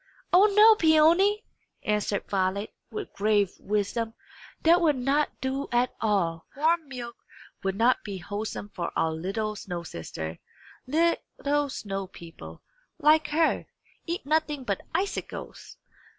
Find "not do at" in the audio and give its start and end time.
4.95-5.93